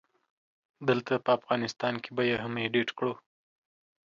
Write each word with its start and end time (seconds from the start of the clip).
دلته 0.89 1.13
په 1.25 1.29
افغانستان 1.39 1.93
کې 2.03 2.09
به 2.15 2.23
يې 2.29 2.37
هم 2.43 2.53
اډيټ 2.65 2.89
کړو 2.97 3.13